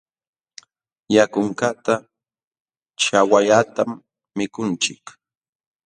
[1.15, 1.93] Yakunkaqta
[3.01, 3.89] ćhawallatam
[4.37, 5.05] mikunchik.